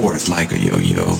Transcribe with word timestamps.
forth 0.00 0.28
like 0.28 0.52
a 0.52 0.58
yo-yo. 0.58 1.15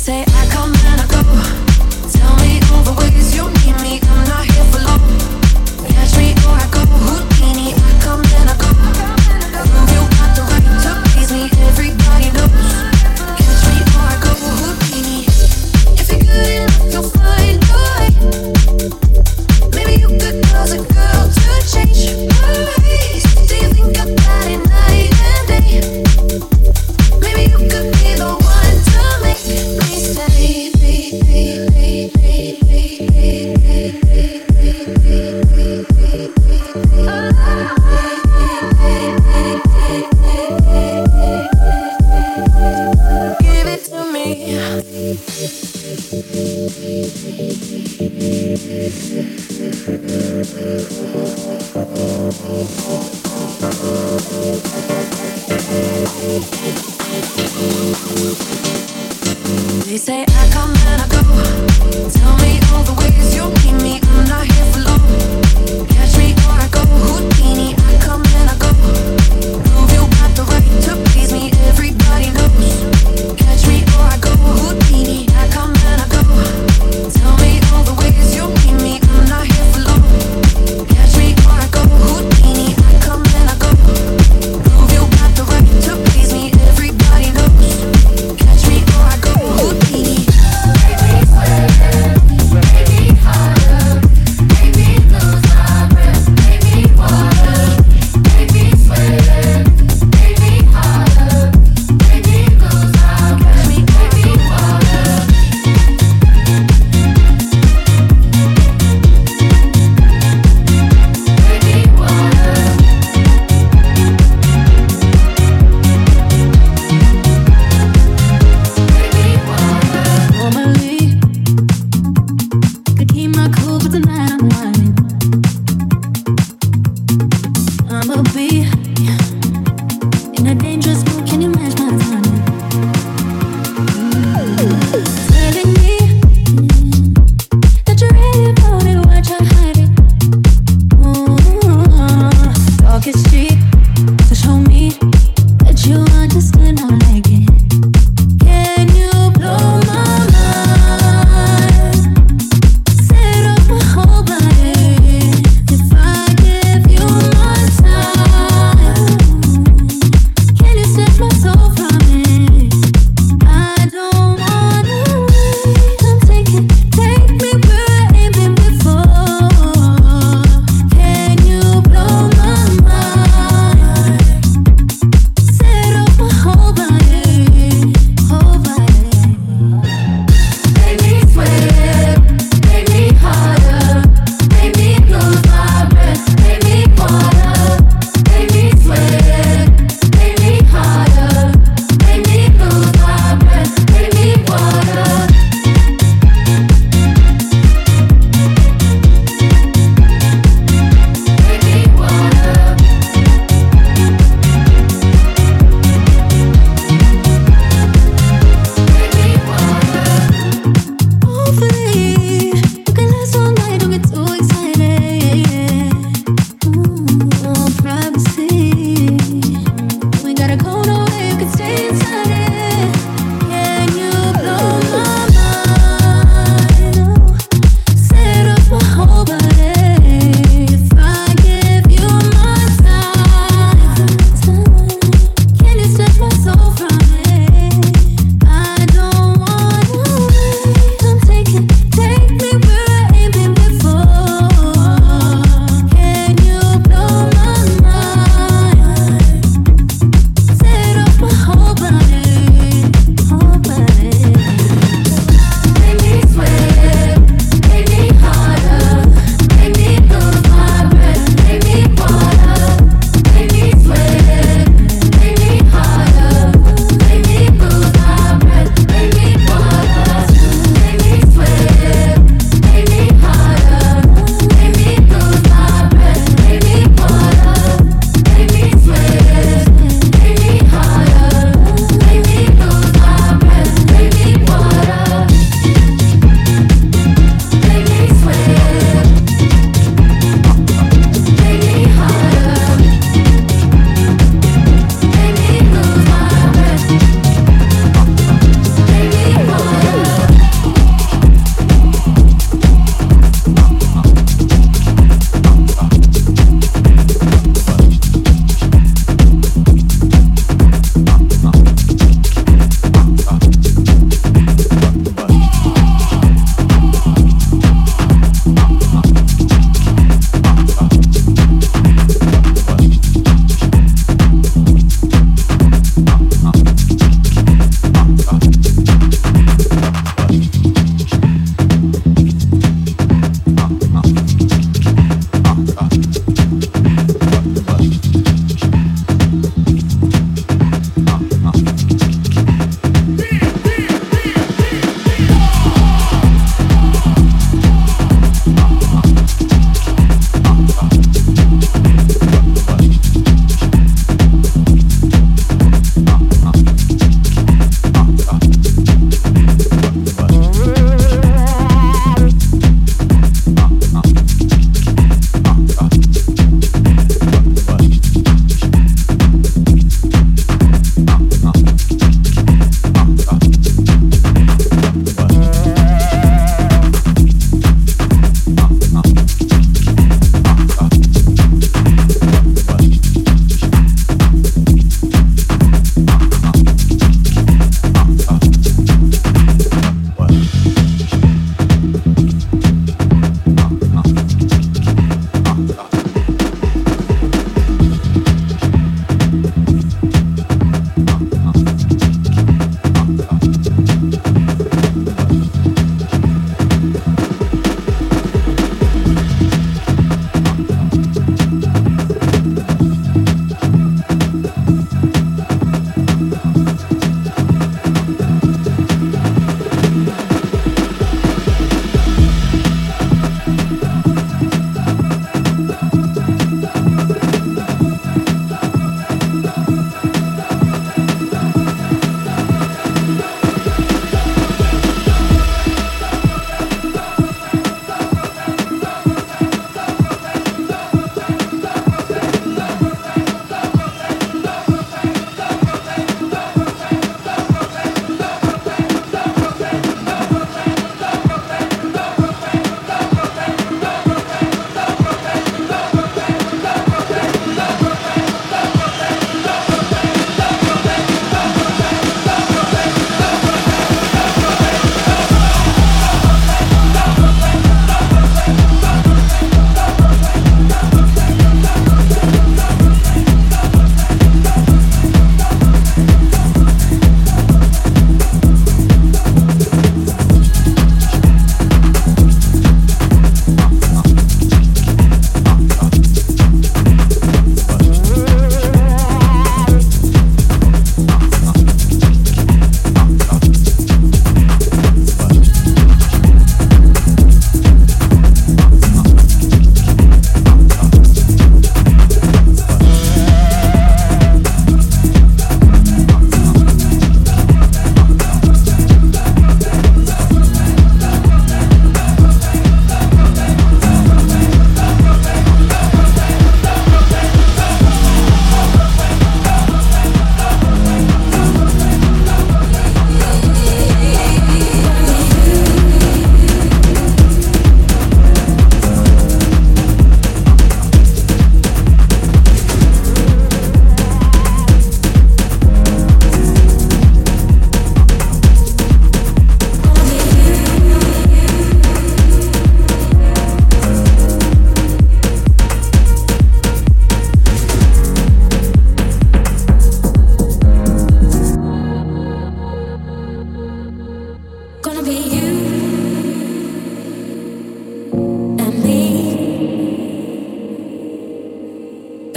say 0.00 0.24
I 0.26 0.46
come 0.48 0.72
and 0.88 1.00
I 1.02 1.06
go. 1.12 1.20
Tell 2.08 2.34
me 2.40 2.58
all 2.72 2.82
the 2.82 2.94
ways 3.00 3.34
you 3.36 3.44
need 3.60 3.76
me. 3.84 4.00
I'm 4.02 4.24
not 4.28 4.46
here 4.46 4.64
for 4.72 4.79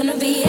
Gonna 0.03 0.17
be 0.19 0.43